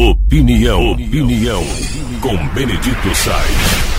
[0.00, 1.62] Opinião, opinião,
[2.22, 3.90] com Benedito Sainz.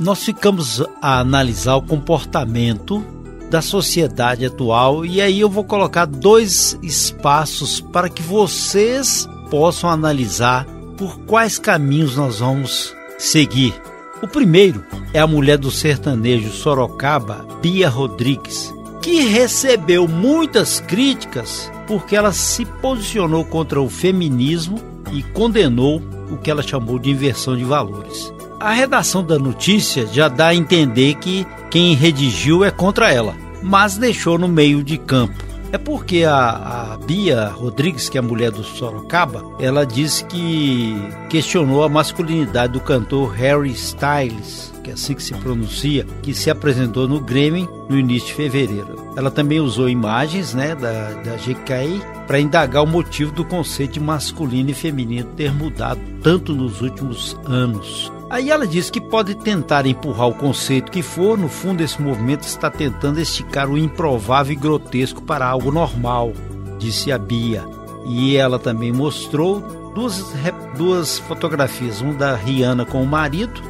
[0.00, 3.00] Nós ficamos a analisar o comportamento
[3.48, 10.66] da sociedade atual e aí eu vou colocar dois espaços para que vocês possam analisar
[10.96, 13.72] por quais caminhos nós vamos seguir.
[14.20, 14.84] O primeiro
[15.14, 22.66] é a mulher do sertanejo Sorocaba, Bia Rodrigues, que recebeu muitas críticas porque ela se
[22.66, 24.78] posicionou contra o feminismo
[25.10, 28.32] e condenou o que ela chamou de inversão de valores.
[28.60, 33.96] A redação da notícia já dá a entender que quem redigiu é contra ela, mas
[33.96, 35.47] deixou no meio de campo.
[35.70, 40.94] É porque a, a, Bia Rodrigues, que é a mulher do Sorocaba, ela disse que
[41.28, 46.50] questionou a masculinidade do cantor Harry Styles, que é assim que se pronuncia, que se
[46.50, 49.12] apresentou no Grêmio no início de fevereiro.
[49.14, 54.00] Ela também usou imagens né, da, da GKI para indagar o motivo do conceito de
[54.00, 58.10] masculino e feminino ter mudado tanto nos últimos anos.
[58.30, 62.42] Aí ela diz que pode tentar empurrar o conceito que for, no fundo esse movimento
[62.42, 66.32] está tentando esticar o improvável e grotesco para algo normal,
[66.78, 67.64] disse a Bia.
[68.06, 69.60] E ela também mostrou
[69.94, 70.34] duas,
[70.76, 73.62] duas fotografias, uma da Rihanna com o marido,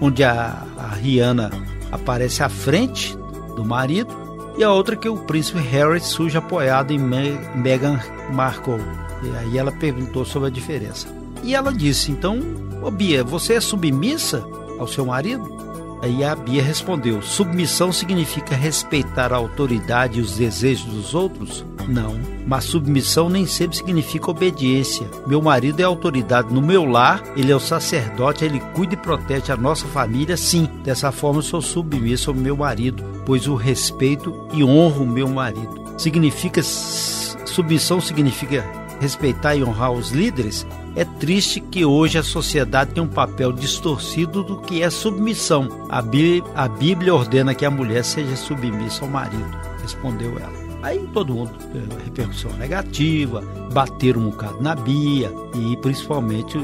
[0.00, 1.50] onde a, a Rihanna
[1.90, 3.16] aparece à frente
[3.56, 4.14] do marido,
[4.56, 8.00] e a outra que o príncipe Harry surge apoiado em Me Meghan
[8.32, 8.80] Markle.
[9.22, 11.25] E aí ela perguntou sobre a diferença.
[11.42, 12.40] E ela disse: então
[12.82, 14.46] Ô Bia, você é submissa
[14.78, 15.56] ao seu marido?
[16.02, 21.64] Aí a Bia respondeu: Submissão significa respeitar a autoridade e os desejos dos outros?
[21.88, 25.08] Não, mas submissão nem sempre significa obediência.
[25.26, 29.52] Meu marido é autoridade no meu lar, ele é o sacerdote, ele cuida e protege
[29.52, 30.68] a nossa família, sim.
[30.84, 35.28] Dessa forma eu sou submissa ao meu marido, pois o respeito e honro o meu
[35.28, 35.86] marido.
[35.96, 38.64] Significa submissão significa
[39.00, 44.42] respeitar e honrar os líderes, é triste que hoje a sociedade tem um papel distorcido
[44.42, 45.68] do que é submissão.
[45.90, 50.66] A Bíblia, a Bíblia ordena que a mulher seja submissa ao marido, respondeu ela.
[50.82, 53.42] Aí todo mundo uma repercussão negativa,
[53.72, 56.58] bateram um bocado na Bia e principalmente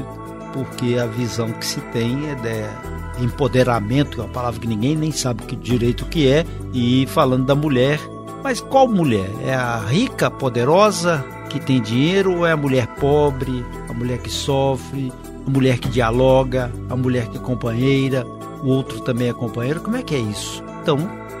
[0.51, 5.11] porque a visão que se tem é de empoderamento, é uma palavra que ninguém nem
[5.11, 7.99] sabe que direito que é, e falando da mulher.
[8.43, 9.29] Mas qual mulher?
[9.45, 14.29] É a rica, poderosa, que tem dinheiro ou é a mulher pobre, a mulher que
[14.29, 15.13] sofre,
[15.45, 18.25] a mulher que dialoga, a mulher que é companheira,
[18.63, 19.81] o outro também é companheiro?
[19.81, 20.63] Como é que é isso?
[20.81, 20.97] Então,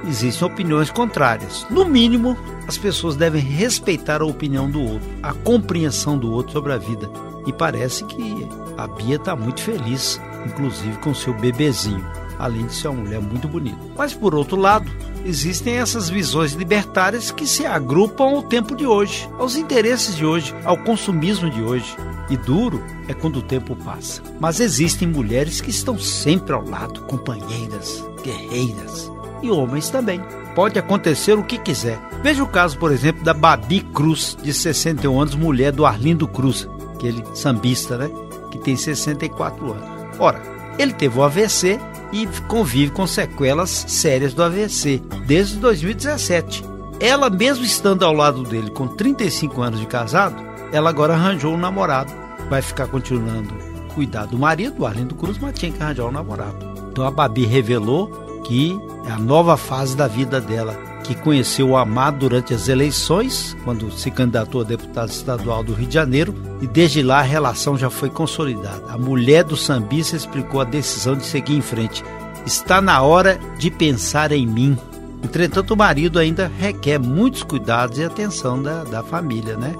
[0.07, 1.65] existem opiniões contrárias.
[1.69, 2.37] No mínimo,
[2.67, 7.09] as pessoas devem respeitar a opinião do outro, a compreensão do outro sobre a vida.
[7.45, 8.47] E parece que
[8.77, 12.05] a Bia está muito feliz, inclusive com seu bebezinho,
[12.39, 13.77] além de ser uma mulher muito bonita.
[13.97, 14.89] Mas por outro lado,
[15.25, 20.53] existem essas visões libertárias que se agrupam ao tempo de hoje, aos interesses de hoje,
[20.63, 21.95] ao consumismo de hoje.
[22.29, 24.21] E duro é quando o tempo passa.
[24.39, 29.11] Mas existem mulheres que estão sempre ao lado, companheiras, guerreiras.
[29.41, 30.21] E homens também.
[30.55, 31.99] Pode acontecer o que quiser.
[32.21, 36.67] Veja o caso, por exemplo, da Babi Cruz, de 61 anos, mulher do Arlindo Cruz,
[36.93, 38.09] aquele sambista, né?
[38.51, 39.89] Que tem 64 anos.
[40.19, 40.41] Ora,
[40.77, 41.79] ele teve o AVC
[42.11, 46.63] e convive com sequelas sérias do AVC desde 2017.
[46.99, 51.57] Ela, mesmo estando ao lado dele com 35 anos de casado, ela agora arranjou um
[51.57, 52.11] namorado.
[52.49, 53.53] Vai ficar continuando
[53.93, 56.57] cuidar do marido, o Arlindo Cruz, mas tinha que arranjar um namorado.
[56.91, 58.07] Então a Babi revelou
[58.43, 60.73] que é a nova fase da vida dela,
[61.03, 65.87] que conheceu o amado durante as eleições, quando se candidatou a deputado estadual do Rio
[65.87, 68.91] de Janeiro, e desde lá a relação já foi consolidada.
[68.91, 72.03] A mulher do sambista explicou a decisão de seguir em frente.
[72.45, 74.77] Está na hora de pensar em mim.
[75.23, 79.73] Entretanto, o marido ainda requer muitos cuidados e atenção da, da família, né?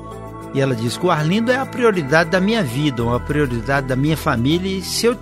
[0.54, 3.96] E ela diz que o Arlindo é a prioridade da minha vida, uma prioridade da
[3.96, 5.18] minha família, e se eu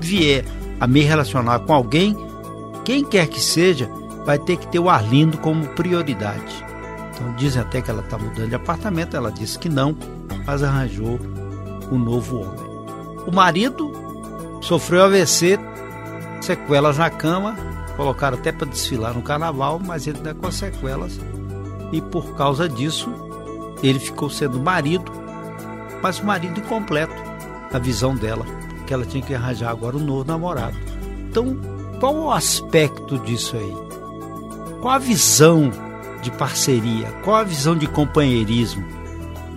[0.00, 0.44] vier
[0.78, 2.16] a me relacionar com alguém,
[2.84, 3.88] quem quer que seja,
[4.26, 6.64] vai ter que ter o Arlindo como prioridade.
[7.14, 9.96] Então dizem até que ela está mudando de apartamento, ela disse que não,
[10.46, 11.18] mas arranjou
[11.90, 12.64] um novo homem.
[13.26, 13.90] O marido
[14.60, 15.58] sofreu AVC,
[16.40, 17.56] sequelas na cama,
[17.96, 21.18] colocaram até para desfilar no carnaval, mas ele está com sequelas
[21.92, 23.08] e por causa disso
[23.82, 25.10] ele ficou sendo marido,
[26.02, 27.14] mas marido incompleto,
[27.72, 28.44] na visão dela,
[28.86, 30.76] que ela tinha que arranjar agora um novo namorado.
[31.28, 31.56] Então,
[31.98, 33.74] qual o aspecto disso aí?
[34.80, 35.70] Qual a visão
[36.22, 37.08] de parceria?
[37.24, 38.84] Qual a visão de companheirismo?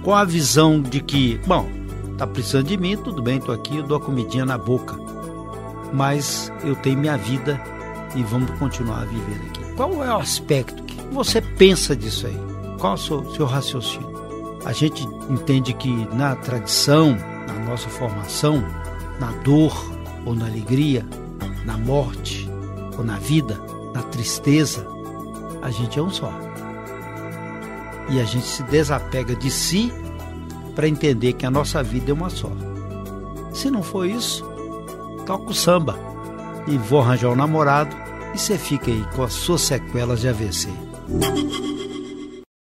[0.04, 1.70] Qual a visão de que, bom,
[2.18, 4.98] tá precisando de mim, tudo bem, tô aqui, eu dou a comidinha na boca.
[5.94, 7.62] Mas eu tenho minha vida
[8.16, 9.76] e vamos continuar a viver aqui.
[9.76, 12.57] Qual é o aspecto que você pensa disso aí?
[12.80, 14.16] Qual o seu, seu raciocínio?
[14.66, 18.64] A gente entende que na tradição, na nossa formação,
[19.20, 19.74] na dor
[20.26, 21.06] ou na alegria,
[21.66, 22.50] na morte
[22.98, 23.60] ou na vida,
[23.94, 24.86] na tristeza,
[25.62, 26.32] a gente é um só.
[28.10, 29.92] E a gente se desapega de si
[30.76, 32.52] para entender que a nossa vida é uma só.
[33.54, 34.46] Se não for isso,
[35.26, 35.98] toca o samba
[36.68, 37.96] e vou arranjar um namorado
[38.36, 40.70] e você fica aí com as suas sequelas de AVC.